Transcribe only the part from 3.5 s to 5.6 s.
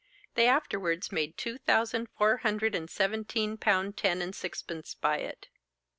pound ten and sixpence by it.